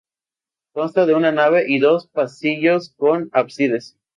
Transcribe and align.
Consta 0.73 1.05
de 1.05 1.13
una 1.13 1.31
nave 1.31 1.65
y 1.67 1.77
dos 1.77 2.07
pasillos 2.07 2.91
con 2.97 3.29
ábsides. 3.33 3.99